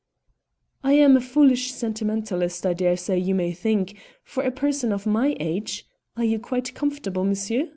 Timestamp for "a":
1.15-1.21, 4.43-4.49